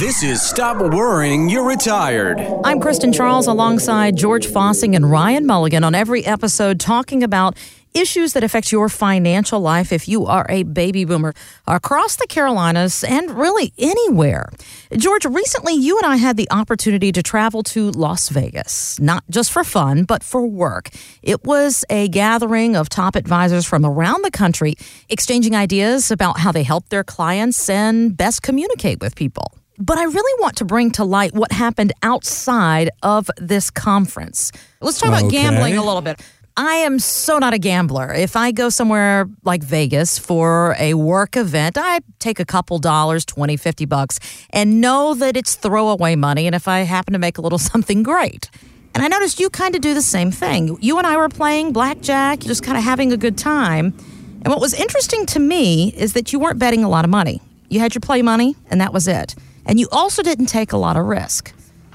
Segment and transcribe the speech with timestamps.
[0.00, 2.40] This is Stop Worrying You're Retired.
[2.64, 7.56] I'm Kristen Charles alongside George Fossing and Ryan Mulligan on every episode talking about
[7.94, 11.34] issues that affect your financial life if you are a baby boomer
[11.66, 14.50] across the Carolinas and really anywhere.
[14.96, 19.50] George, recently you and I had the opportunity to travel to Las Vegas, not just
[19.52, 20.90] for fun, but for work.
[21.22, 24.74] It was a gathering of top advisors from around the country
[25.08, 29.52] exchanging ideas about how they help their clients and best communicate with people.
[29.80, 34.50] But I really want to bring to light what happened outside of this conference.
[34.80, 35.42] Let's talk about Okay.
[35.42, 36.20] gambling a little bit.
[36.60, 38.12] I am so not a gambler.
[38.12, 43.24] If I go somewhere like Vegas for a work event, I take a couple dollars,
[43.24, 44.18] 20, 50 bucks,
[44.50, 46.46] and know that it's throwaway money.
[46.46, 48.50] And if I happen to make a little something, great.
[48.92, 50.76] And I noticed you kind of do the same thing.
[50.80, 53.94] You and I were playing blackjack, just kind of having a good time.
[54.42, 57.40] And what was interesting to me is that you weren't betting a lot of money.
[57.68, 59.36] You had your play money, and that was it.
[59.64, 61.52] And you also didn't take a lot of risk.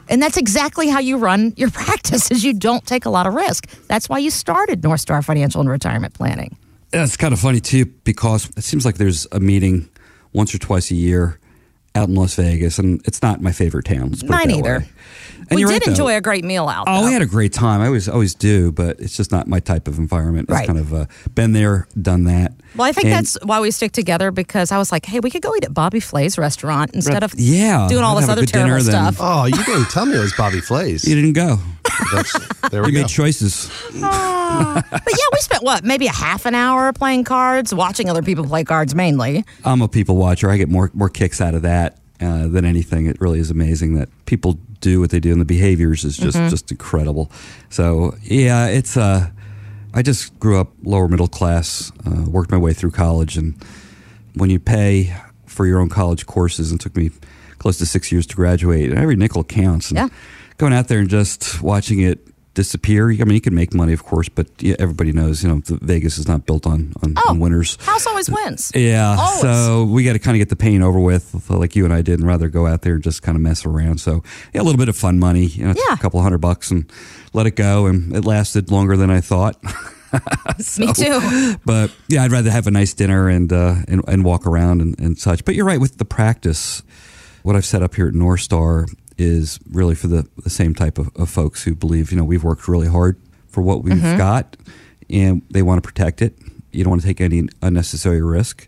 [0.09, 3.33] And that's exactly how you run your practice is you don't take a lot of
[3.33, 3.67] risk.
[3.87, 6.57] That's why you started North Star Financial and Retirement Planning.
[6.91, 9.89] It's kind of funny too because it seems like there's a meeting
[10.31, 11.39] once or twice a year
[11.95, 14.09] out in Las Vegas, and it's not my favorite town.
[14.09, 14.85] Let's Mine either.
[15.49, 15.91] And we you're did right, though.
[15.91, 16.85] enjoy a great meal out.
[16.87, 17.07] Oh, though.
[17.07, 17.81] we had a great time.
[17.81, 20.47] I always always do, but it's just not my type of environment.
[20.49, 20.65] It's Right.
[20.65, 22.53] kind of uh, been there, done that.
[22.77, 25.29] well, I think And- that's why we stick together because I was like, hey, we
[25.29, 28.41] could go eat at Bobby Flay's restaurant instead of yeah, doing all I'd this other
[28.43, 29.17] good dinner terrible then- stuff.
[29.19, 31.05] Oh, you didn't tell me it was Bobby Flay's.
[31.07, 31.59] You didn't go.
[32.11, 33.01] That's, there we You go.
[33.01, 33.69] made choices.
[33.93, 38.45] but yeah, we spent what, maybe a half an hour playing cards, watching other people
[38.45, 39.43] play cards mainly.
[39.65, 40.49] I'm a people watcher.
[40.49, 43.05] I get more more kicks out of that uh, than anything.
[43.05, 46.37] It really is amazing that people do what they do, and the behaviors is just
[46.49, 47.31] just incredible.
[47.69, 48.97] So yeah, it's.
[48.97, 49.29] Uh,
[49.95, 53.53] I just grew up lower middle class, uh, worked my way through college, and
[54.33, 57.11] when you pay for your own college courses, and it took me
[57.59, 59.91] close to six years to graduate, every nickel counts.
[59.91, 60.07] And Yeah.
[60.63, 63.09] Going out there and just watching it disappear.
[63.09, 66.17] I mean, you can make money, of course, but yeah, everybody knows, you know, Vegas
[66.19, 67.31] is not built on on, Oh.
[67.31, 67.77] on winners.
[67.81, 68.71] House always wins.
[68.75, 69.15] Yeah.
[69.19, 69.41] Always.
[69.41, 72.01] So we got to kind of get the pain over with, like you and I
[72.01, 73.99] did, and rather go out there and just kind of mess around.
[73.99, 75.95] So yeah, a little bit of fun money, you know, Yeah.
[75.95, 76.85] a couple hundred bucks, and
[77.33, 77.87] let it go.
[77.87, 79.57] And it lasted longer than I thought.
[80.77, 81.55] Me too.
[81.65, 84.97] but yeah, I'd rather have a nice dinner and uh, and, and walk around and,
[84.99, 85.43] and such.
[85.43, 86.83] But you're right with the practice.
[87.41, 88.85] What I've set up here at North Star
[89.17, 92.43] is really for the, the same type of, of folks who believe, you know, we've
[92.43, 94.57] worked really hard for what we've got
[95.09, 96.33] and they want to protect it.
[96.71, 98.67] You don't want to take any unnecessary risk.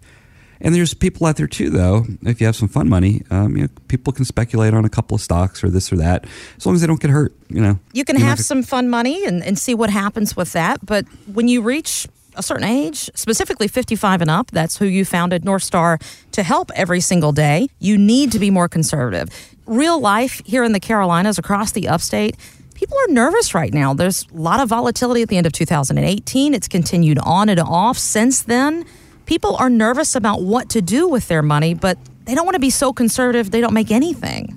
[0.62, 2.06] And there's people out there too, though.
[2.22, 5.16] If you have some fun money, um, you know, people can speculate on a couple
[5.16, 6.26] of stocks or this or that,
[6.58, 7.34] as long as they don't get hurt.
[7.50, 10.36] You know, You can not have gonna- some fun money and, and see what happens
[10.36, 10.86] with that.
[10.86, 15.44] But when you reach a certain age, specifically 55 and up, that's who you founded
[15.46, 16.00] North Star
[16.34, 17.68] to help every single day.
[17.80, 19.30] You need to be more conservative.
[19.66, 22.38] Real life here in the Carolinas, across the upstate,
[22.76, 23.96] people are nervous right now.
[23.96, 26.54] There's a lot of volatility at the end of 2018.
[26.54, 28.86] It's continued on and off since then.
[29.26, 32.60] People are nervous about what to do with their money, but they don't want to
[32.60, 34.54] be so conservative they don't make anything.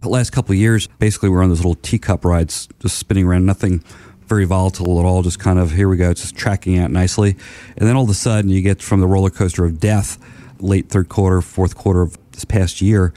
[0.00, 3.46] the last couple of years, basically, we're on those little teacup rides, just spinning around,
[3.46, 3.82] nothing
[4.28, 7.36] very volatile at all, just kind of here we go, it's just tracking out nicely.
[7.76, 10.18] And then all of a sudden, you get from the roller coaster of death,
[10.60, 13.12] late third quarter, fourth quarter of this past year,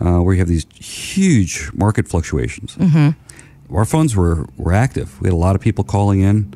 [0.00, 2.76] uh, where you have these huge market fluctuations.
[2.76, 3.74] Mm-hmm.
[3.74, 5.20] Our phones were, were active.
[5.20, 6.54] We had a lot of people calling in,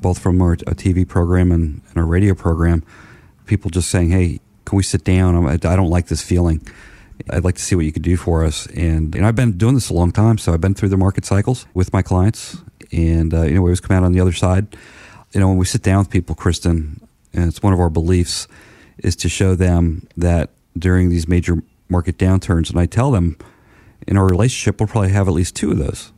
[0.00, 2.82] both from our, our TV program and, and our radio program.
[3.46, 5.34] People just saying, hey, can we sit down?
[5.34, 6.66] I'm- I don't like this feeling.
[7.30, 8.66] I'd like to see what you could do for us.
[8.68, 10.96] And, you know, I've been doing this a long time, so I've been through the
[10.96, 12.58] market cycles with my clients,
[12.92, 14.76] and uh, you know, we always come out on the other side.
[15.32, 18.48] You know, when we sit down with people, Kristen, and it's one of our beliefs
[18.98, 23.36] is to show them that during these major market downturns, and I tell them
[24.06, 26.12] in our relationship, we'll probably have at least two of those,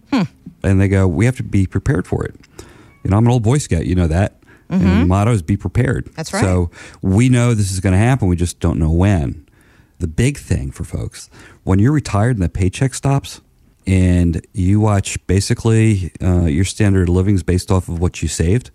[0.62, 2.34] and they go, we have to be prepared for it.
[3.02, 4.38] You know, I'm an old Boy Scout, you know that.
[4.68, 6.10] And the motto is be prepared.
[6.14, 6.42] That's right.
[6.42, 6.70] So
[7.02, 8.26] we know this is going to happen.
[8.28, 9.46] We just don't know when.
[9.98, 11.28] The big thing for folks,
[11.64, 13.42] when you're retired and the paycheck stops
[13.86, 18.28] and you watch basically uh, your standard of living is based off of what you
[18.28, 18.70] saved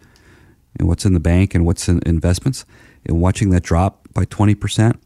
[0.78, 2.64] and what's in the bank and what's in investments,
[3.06, 5.00] and watching that drop by 20%,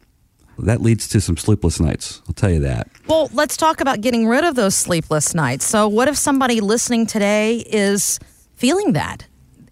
[0.66, 2.22] that leads to some sleepless nights.
[2.28, 2.88] I'll tell you that.
[3.08, 5.66] Well, let's talk about getting rid of those sleepless nights.
[5.66, 8.19] So, what if somebody listening today is
[8.56, 9.25] feeling that?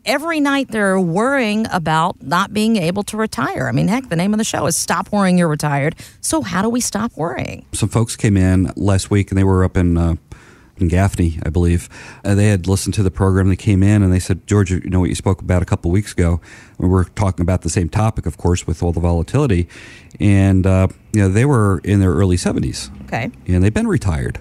[0.05, 3.67] Every night they're worrying about not being able to retire.
[3.67, 5.95] I mean, heck, the name of the show is Stop Worrying You're Retired.
[6.21, 7.65] So, how do we stop worrying?
[7.73, 10.15] some folks came in last week and they were up in uh,
[10.81, 11.89] and Gaffney, I believe.
[12.23, 13.49] Uh, they had listened to the program.
[13.49, 15.91] They came in and they said, George, you know what you spoke about a couple
[15.91, 16.41] weeks ago.
[16.77, 19.67] We were talking about the same topic, of course, with all the volatility.
[20.19, 22.89] And, uh, you know, they were in their early 70s.
[23.05, 23.31] Okay.
[23.47, 24.39] And they've been retired.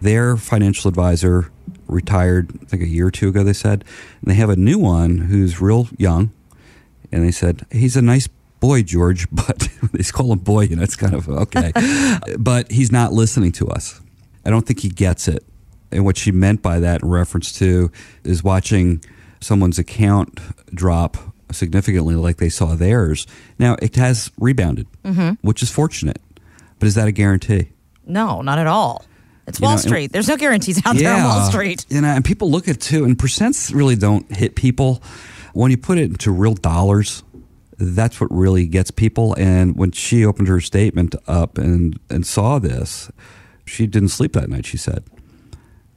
[0.00, 1.50] Their financial advisor
[1.86, 3.84] retired, I think a year or two ago, they said.
[4.20, 6.32] And they have a new one who's real young.
[7.12, 8.28] And they said, he's a nice
[8.60, 11.72] boy, George, but they call him boy, you know, it's kind of okay.
[12.38, 14.00] but he's not listening to us.
[14.44, 15.44] I don't think he gets it.
[15.92, 17.90] And what she meant by that in reference to
[18.24, 19.02] is watching
[19.40, 20.38] someone's account
[20.74, 21.16] drop
[21.50, 23.26] significantly like they saw theirs.
[23.58, 25.32] Now, it has rebounded, mm-hmm.
[25.46, 26.20] which is fortunate.
[26.78, 27.70] But is that a guarantee?
[28.06, 29.04] No, not at all.
[29.46, 30.12] It's You Wall know, and- Street.
[30.12, 31.84] There's no guarantees out there on Wall Street.
[31.88, 35.02] You know, and people look at too, and percents really don't hit people.
[35.52, 37.24] When you put it into real dollars,
[37.76, 39.34] that's what really gets people.
[39.38, 43.10] And when she opened her statement up and, and saw this,
[43.64, 45.02] she didn't sleep that night, she said.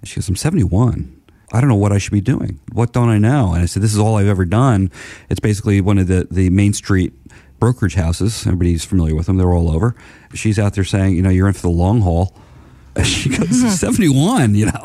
[0.04, 1.22] And she goes, I'm 71.
[1.54, 2.60] I don't know what I should be doing.
[2.74, 3.54] What don't I know?
[3.54, 4.92] And I said, This is all I've ever done.
[5.30, 7.14] It's basically one of the, the Main Street
[7.58, 8.46] brokerage houses.
[8.46, 9.96] Everybody's familiar with them, they're all over.
[10.34, 12.36] She's out there saying, You know, you're in for the long haul.
[12.96, 14.84] And she goes, 71, you know,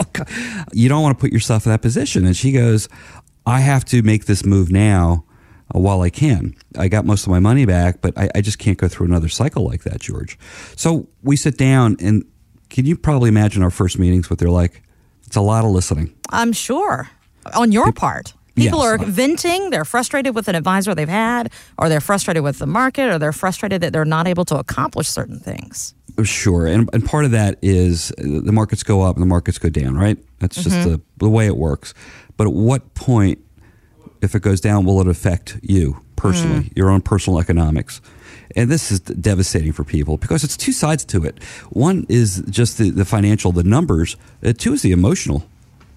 [0.73, 2.25] you don't want to put yourself in that position.
[2.25, 2.89] And she goes,
[3.45, 5.25] I have to make this move now
[5.75, 6.55] uh, while I can.
[6.79, 9.29] I got most of my money back, but I, I just can't go through another
[9.29, 10.39] cycle like that, George.
[10.75, 12.25] So we sit down, and
[12.71, 14.83] can you probably imagine our first meetings, what they're like?
[15.29, 16.15] It's a lot of listening.
[16.31, 17.11] I'm sure.
[17.55, 18.33] On your part.
[18.55, 18.87] People Yes.
[18.89, 19.69] are venting.
[19.69, 23.35] They're frustrated with an advisor they've had, or they're frustrated with the market, or they're
[23.35, 25.93] frustrated that they're not able to accomplish certain things.
[26.25, 29.59] Sure, and, and part of that is uh, the markets go up and the markets
[29.59, 30.17] go down, right?
[30.39, 31.93] That's just the, the way it works.
[32.39, 33.39] But at what point,
[34.23, 38.01] if it goes down, will it affect you personally, your own personal economics?
[38.57, 41.43] And this is devastating for people because it's two sides to it.
[41.71, 44.17] One is just the, the financial, the numbers.
[44.45, 45.47] Uh, two is the emotional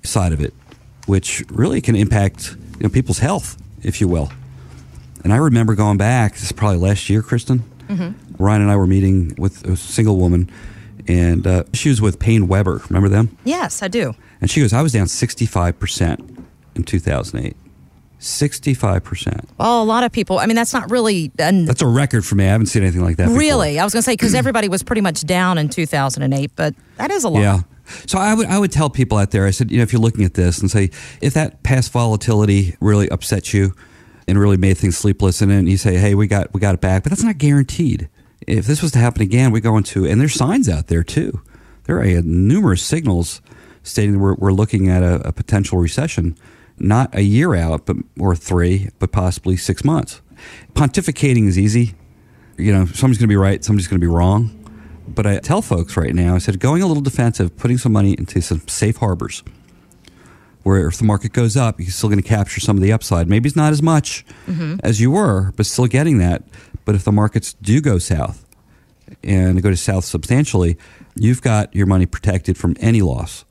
[0.03, 0.53] side of it,
[1.05, 4.31] which really can impact you know, people's health, if you will.
[5.23, 7.63] And I remember going back, this is probably last year, Kristen.
[8.39, 10.49] Ryan and I were meeting with a single woman,
[11.07, 12.89] and uh, she was with PaineWebber.
[12.89, 13.37] Remember them?
[13.43, 14.15] Yes, I do.
[14.39, 16.45] And she goes, I was down 65%
[16.75, 17.55] in 2008.
[18.21, 19.45] 65%.
[19.57, 20.39] Well, a lot of people.
[20.39, 21.31] I mean, that's not really.
[21.39, 22.45] An, That's a record for me.
[22.45, 23.39] I haven't seen anything like that before.
[23.39, 26.75] really, I was going to say because everybody was pretty much down in 2008, but
[26.97, 27.41] that is a lot.
[27.41, 27.61] Yeah.
[28.05, 29.45] So I would I would tell people out there.
[29.45, 32.75] I said, you know, if you're looking at this and say, if that past volatility
[32.79, 33.73] really upset you
[34.27, 36.79] and really made things sleepless, and then you say, hey, we got we got it
[36.81, 38.07] back, but that's not guaranteed.
[38.47, 41.41] If this was to happen again, we go into and there's signs out there too.
[41.85, 43.41] There are numerous signals
[43.83, 46.37] stating that we're, we're looking at a, a potential recession,
[46.81, 50.21] not a year out, but or three, but possibly six months.
[50.73, 51.95] Pontificating is easy.
[52.57, 54.57] You know, somebody's going to be right, somebody's going to be wrong.
[55.07, 58.13] But I tell folks right now, I said, going a little defensive, putting some money
[58.17, 59.43] into some safe harbors
[60.63, 63.27] where if the market goes up, you're still going to capture some of the upside.
[63.27, 64.75] Maybe it's not as much mm-hmm.
[64.83, 66.43] as you were, but still getting that.
[66.85, 68.45] But if the markets do go south
[69.23, 70.77] and go to south substantially,
[71.15, 73.43] you've got your money protected from any loss.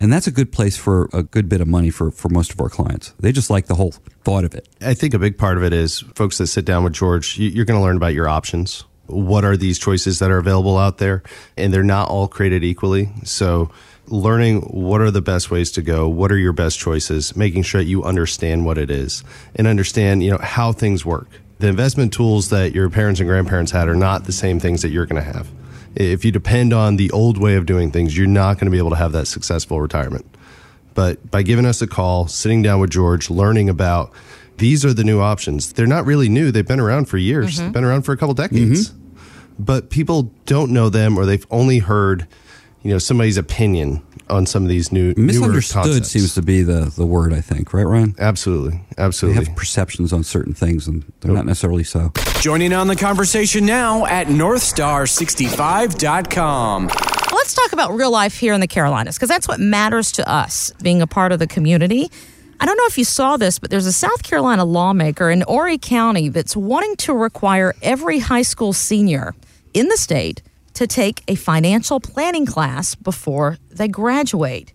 [0.00, 2.60] And that's a good place for a good bit of money for, for most of
[2.60, 3.12] our clients.
[3.20, 3.92] They just like the whole
[4.24, 4.66] thought of it.
[4.80, 7.50] I think a big part of it is folks that sit down with George, you-
[7.50, 8.84] you're going to learn about your options.
[9.06, 11.22] What are these choices that are available out there?
[11.56, 13.10] And they're not all created equally.
[13.24, 13.70] So,
[14.06, 17.80] learning what are the best ways to go, what are your best choices, making sure
[17.80, 19.22] that you understand what it is
[19.54, 21.28] and understand, you know, how things work.
[21.58, 24.88] The investment tools that your parents and grandparents had are not the same things that
[24.88, 25.48] you're going to have.
[25.94, 28.78] If you depend on the old way of doing things, you're not going to be
[28.78, 30.26] able to have that successful retirement.
[30.94, 34.12] But by giving us a call, sitting down with George, learning about
[34.58, 35.72] these are the new options.
[35.72, 36.52] They're not really new.
[36.52, 37.56] They've been around for years.
[37.58, 38.90] They've been around for a couple decades.
[38.90, 39.64] Mm-hmm.
[39.64, 42.26] But people don't know them or they've only heard,
[42.82, 46.08] you know, somebody's opinion on some of these new Misunderstood concepts.
[46.08, 48.14] seems to be the, the word, I think, right, Ryan?
[48.18, 48.80] Absolutely.
[48.96, 49.44] They Absolutely.
[49.44, 51.48] have perceptions on certain things, and they're not oh.
[51.48, 52.12] necessarily so.
[52.40, 56.86] Joining on the conversation now at NorthStar65.com.
[56.86, 60.72] Let's talk about real life here in the Carolinas because that's what matters to us,
[60.82, 62.10] being a part of the community.
[62.60, 65.78] I don't know if you saw this, but there's a South Carolina lawmaker in Horry
[65.78, 69.34] County that's wanting to require every high school senior
[69.72, 70.42] in the state
[70.80, 74.72] to take a financial planning class before they graduate.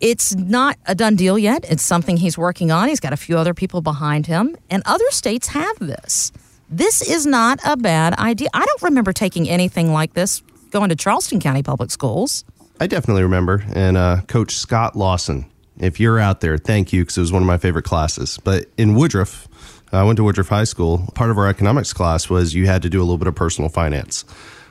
[0.00, 1.70] It's not a done deal yet.
[1.70, 2.88] It's something he's working on.
[2.88, 6.32] He's got a few other people behind him, and other states have this.
[6.70, 8.48] This is not a bad idea.
[8.54, 12.42] I don't remember taking anything like this going to Charleston County Public Schools.
[12.80, 13.64] I definitely remember.
[13.74, 15.44] And uh, Coach Scott Lawson,
[15.76, 18.38] if you're out there, thank you because it was one of my favorite classes.
[18.42, 19.46] But in Woodruff,
[19.92, 21.06] I went to Woodruff High School.
[21.14, 23.68] Part of our economics class was you had to do a little bit of personal
[23.68, 24.24] finance.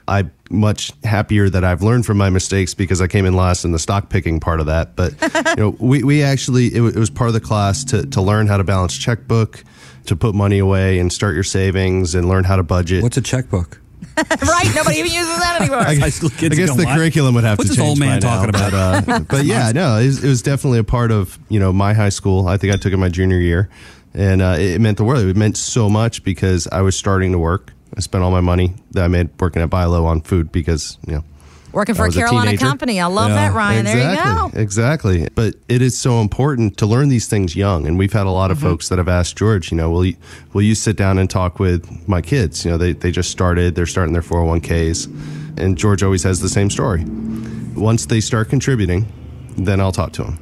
[0.07, 3.71] I'm much happier that I've learned from my mistakes because I came in last in
[3.71, 4.95] the stock picking part of that.
[4.95, 5.13] But
[5.57, 8.47] you know, we, we actually it, it was part of the class to to learn
[8.47, 9.63] how to balance checkbook,
[10.05, 13.03] to put money away and start your savings and learn how to budget.
[13.03, 13.79] What's a checkbook?
[14.17, 14.71] right?
[14.75, 15.83] Nobody even uses that anymore.
[15.83, 16.95] High school kids I guess the lie.
[16.95, 19.05] curriculum would have What's to this change old man by now, talking about?
[19.05, 21.73] But, uh, but yeah, no, it was, it was definitely a part of you know
[21.73, 22.47] my high school.
[22.47, 23.69] I think I took it my junior year,
[24.13, 25.25] and uh, it meant the world.
[25.25, 27.73] It meant so much because I was starting to work.
[27.95, 31.13] I spent all my money that I made working at Bi-Lo on food because you
[31.13, 31.23] know
[31.73, 33.01] Working for a was a Carolina company.
[33.01, 33.85] I love Yeah, that, Ryan.
[33.85, 34.51] There you go.
[34.53, 35.27] Exactly.
[35.33, 37.87] But it is so important to learn these things young.
[37.87, 38.67] And we've had a lot of mm-hmm.
[38.67, 40.15] folks that have asked George, you know, will you,
[40.53, 42.63] will you sit down and talk with my kids?
[42.63, 45.59] You know, they, they just started, they're starting their 401ks.
[45.59, 47.05] And George always has the same story.
[47.75, 49.11] Once they start contributing,
[49.57, 50.39] then I'll talk to them.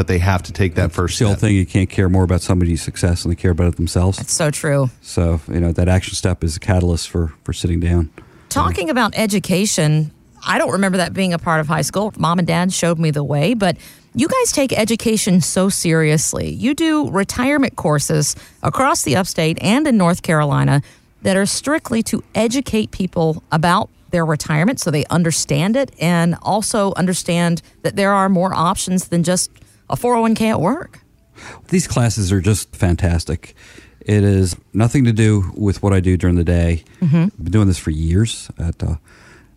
[0.00, 1.48] But they have to take that first It's the old step.
[1.48, 4.32] thing you can't care more about somebody's success than they care about it themselves.
[4.32, 4.88] So true.
[5.02, 8.08] So you know that action step is a catalyst for for sitting down.
[8.48, 10.10] Talking about education,
[10.42, 12.14] I don't remember that being a part of high school.
[12.16, 13.76] Mom and dad showed me the way, but
[14.14, 16.48] you guys take education so seriously.
[16.48, 20.80] You do retirement courses across the upstate and in North Carolina
[21.20, 26.94] that are strictly to educate people about their retirement so they understand it and also
[26.94, 29.50] understand that there are more options than just
[29.90, 31.00] a 401k at work.
[31.68, 33.54] These classes are just fantastic.
[34.00, 36.84] It is nothing to do with what I do during the day.
[37.24, 38.96] I've been doing this for years at uh,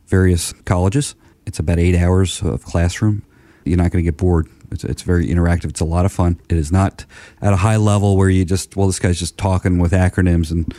[0.08, 1.16] various colleges.
[1.46, 3.24] It's about eight hours of classroom.
[3.64, 4.48] You're not going to get bored.
[4.72, 5.66] It's, it's very interactive.
[5.66, 6.40] It's a lot of fun.
[6.50, 7.06] It is not
[7.42, 10.74] at a high level where you just, well, this guy's just talking with acronyms and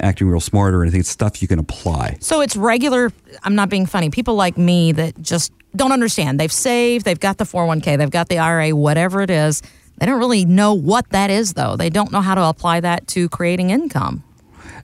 [0.00, 1.00] acting real smart or anything.
[1.00, 2.18] It's stuff you can apply.
[2.20, 3.12] So it's regular.
[3.42, 4.10] I'm not being funny.
[4.10, 6.38] People like me that just don't understand.
[6.40, 9.62] They've saved, they've got the 401k, they've got the IRA, whatever it is.
[9.98, 11.76] They don't really know what that is, though.
[11.76, 14.22] They don't know how to apply that to creating income.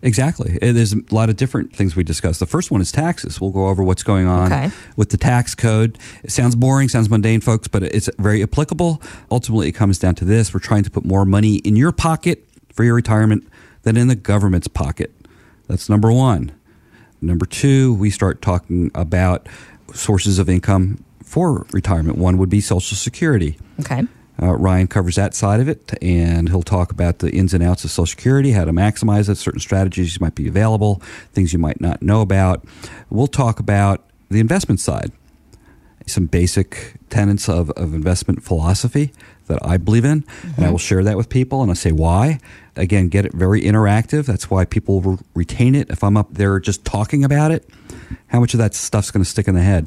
[0.02, 0.58] Exactly.
[0.60, 2.38] Uh, There's a lot of different things we discuss.
[2.38, 3.40] The first one is taxes.
[3.40, 4.70] We'll go over what's going on Okay.
[4.96, 5.98] with the tax code.
[6.22, 9.00] It sounds boring, sounds mundane, folks, but it's very applicable.
[9.30, 12.44] Ultimately, it comes down to this we're trying to put more money in your pocket
[12.72, 13.48] for your retirement
[13.84, 15.12] than in the government's pocket.
[15.68, 16.52] That's number one.
[17.20, 19.48] Number two, we start talking about
[19.94, 22.18] sources of income for retirement.
[22.18, 23.56] One would be Social Security.
[23.80, 24.02] Okay.
[24.42, 27.84] Uh, Ryan covers that side of it, and he'll talk about the ins and outs
[27.84, 31.00] of Social Security, how to maximize it, certain strategies might be available,
[31.32, 32.64] things you might not know about.
[33.10, 35.12] We'll talk about the investment side,
[36.06, 39.12] some basic tenets of, of investment philosophy
[39.46, 40.24] that I believe in,
[40.56, 42.40] and I will share that with people, and I say why.
[42.76, 44.26] Again, get it very interactive.
[44.26, 45.90] That's why people will retain it.
[45.90, 47.68] If I'm up there just talking about it,
[48.28, 49.86] how much of that stuff's going to stick in the head?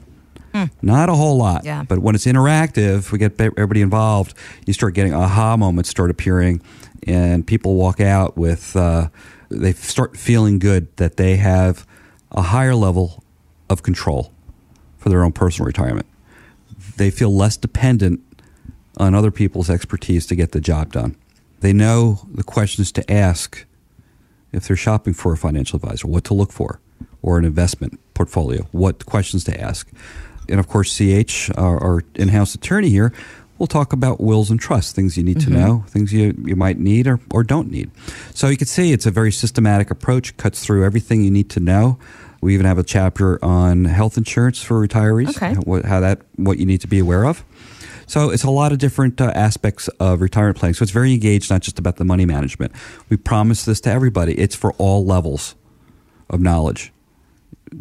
[0.81, 1.65] Not a whole lot.
[1.65, 1.83] Yeah.
[1.83, 4.33] But when it's interactive, we get everybody involved.
[4.65, 6.61] You start getting aha moments start appearing,
[7.05, 9.09] and people walk out with uh,
[9.49, 11.85] they start feeling good that they have
[12.31, 13.23] a higher level
[13.69, 14.31] of control
[14.97, 16.07] for their own personal retirement.
[16.97, 18.21] They feel less dependent
[18.97, 21.15] on other people's expertise to get the job done.
[21.59, 23.65] They know the questions to ask
[24.51, 26.79] if they're shopping for a financial advisor, what to look for,
[27.21, 29.89] or an investment portfolio, what questions to ask.
[30.49, 33.13] And of course, CH, our, our in house attorney here,
[33.57, 35.59] will talk about wills and trusts, things you need to mm-hmm.
[35.59, 37.89] know, things you, you might need or, or don't need.
[38.33, 41.59] So you can see it's a very systematic approach, cuts through everything you need to
[41.59, 41.97] know.
[42.39, 45.53] We even have a chapter on health insurance for retirees, Okay.
[45.55, 47.43] what, how that, what you need to be aware of.
[48.07, 50.73] So it's a lot of different uh, aspects of retirement planning.
[50.73, 52.71] So it's very engaged, not just about the money management.
[53.09, 54.33] We promise this to everybody.
[54.39, 55.55] It's for all levels
[56.29, 56.93] of knowledge.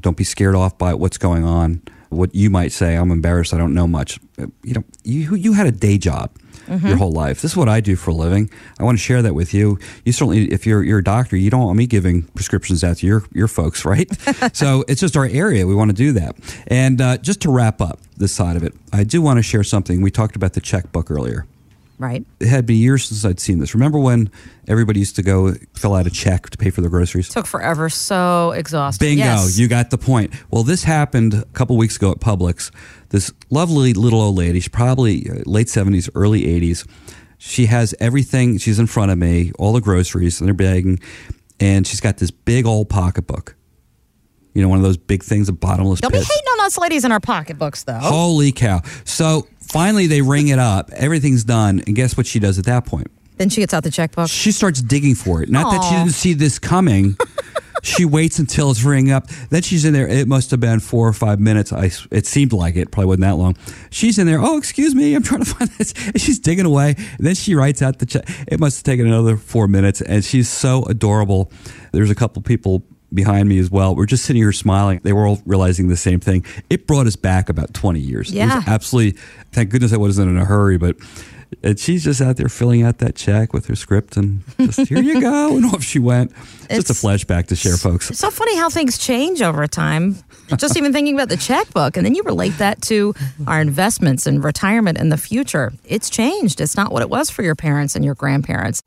[0.00, 1.80] Don't be scared off by what's going on.
[2.08, 3.54] What you might say, I'm embarrassed.
[3.54, 4.18] I don't know much.
[4.36, 6.30] You know, you you had a day job
[6.68, 7.40] your whole life.
[7.42, 8.50] This is what I do for a living.
[8.78, 9.78] I want to share that with you.
[10.04, 13.06] You certainly, if you're you're a doctor, you don't want me giving prescriptions out to
[13.06, 14.08] your your folks, right?
[14.56, 15.66] so it's just our area.
[15.66, 16.36] We want to do that.
[16.66, 19.64] And uh, just to wrap up this side of it, I do want to share
[19.64, 20.00] something.
[20.02, 21.46] We talked about the checkbook earlier
[21.98, 22.26] Right.
[22.40, 23.72] it had been years since I'd seen this.
[23.72, 24.30] Remember when
[24.68, 27.30] everybody used to go fill out a check to pay for their groceries?
[27.30, 27.88] Took forever.
[27.88, 29.06] So exhausting.
[29.16, 29.58] Bingo, Yes.
[29.58, 30.34] you got the point.
[30.50, 32.70] Well, this happened a couple weeks ago at Publix.
[33.10, 36.86] This lovely little old lady, she's probably uh, late 70s, early 80s.
[37.38, 41.02] She has everything, she's in front of me, all the groceries in her bag,
[41.60, 43.54] and she's got this big old pocketbook.
[44.54, 46.26] You know, one of those big things, a bottomless Don't be pit.
[46.26, 47.98] hating on us ladies in our pocketbooks, though.
[47.98, 48.80] Holy cow.
[49.04, 52.86] So finally they ring it up, everything's done, and guess what she does at that
[52.86, 53.10] point?
[53.36, 54.30] Then she gets out the checkbook.
[54.30, 55.50] she starts digging for it.
[55.50, 57.18] Not that she didn't see this coming.
[57.86, 59.28] She waits until it's ringing up.
[59.50, 60.08] Then she's in there.
[60.08, 61.72] It must have been four or five minutes.
[61.72, 62.90] I, it seemed like it.
[62.90, 63.56] Probably wasn't that long.
[63.90, 64.40] She's in there.
[64.40, 65.14] Oh, excuse me.
[65.14, 65.92] I'm trying to find this.
[66.06, 66.94] And she's digging away.
[66.98, 68.24] And then she writes out the check.
[68.48, 70.00] It must have taken another four minutes.
[70.02, 71.50] And she's so adorable.
[71.92, 72.82] There's a couple people
[73.14, 73.94] behind me as well.
[73.94, 75.00] We're just sitting here smiling.
[75.04, 76.44] They were all realizing the same thing.
[76.68, 78.30] It brought us back about 20 years.
[78.30, 78.56] It Yeah.
[78.56, 79.20] was absolutely,
[79.52, 80.96] thank goodness I wasn't in a hurry, but
[81.62, 85.02] and she's just out there filling out that check with her script and just here
[85.02, 85.56] you go.
[85.56, 86.32] And off she went.
[86.68, 88.10] Just a flashback to share, folks.
[88.10, 90.16] It's so funny how things change over time.
[90.56, 93.14] Just even thinking about the checkbook, and then you relate that to
[93.46, 95.72] our investments and retirement in the future.
[95.84, 96.60] It's changed.
[96.60, 98.82] It's not what it was for your parents and your grandparents.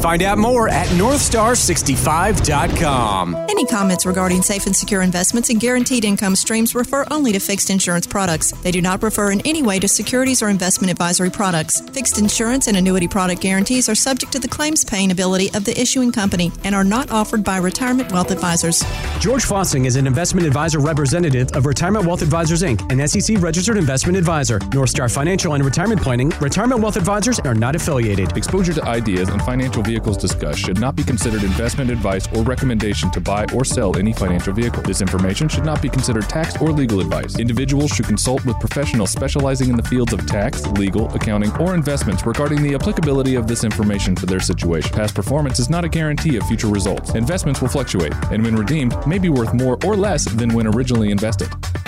[0.00, 3.36] Find out more at northstar65.com.
[3.48, 7.70] Any comments regarding safe and secure investments and guaranteed income streams refer only to fixed
[7.70, 8.50] insurance products.
[8.62, 11.80] They do not refer in any way to securities or investment advisory products.
[11.80, 15.80] Fixed insurance and annuity product guarantees are subject to the claims paying ability of the
[15.80, 18.82] issuing company and are not offered by Retirement Wealth Advisors.
[19.20, 23.76] George Fossing is an investment advisor representative of Retirement Wealth Advisors Inc., an SEC registered
[23.76, 24.58] investment advisor.
[24.72, 28.34] North Star Financial and Retirement Planning, Retirement Wealth Advisors are not affiliated.
[28.38, 33.10] Exposure to ideas and financial vehicles discussed should not be considered investment advice or recommendation
[33.10, 34.82] to buy or sell any financial vehicle.
[34.82, 37.38] This information should not be considered tax or legal advice.
[37.38, 42.24] Individuals should consult with professionals specializing in the fields of tax, legal, accounting, or investments
[42.24, 44.90] regarding the applicability of this information for their situation.
[44.90, 47.14] Past performance is not a guarantee of future results.
[47.14, 51.10] Investments will fluctuate, and when redeemed, may be worth more or less than when originally
[51.10, 51.83] invested.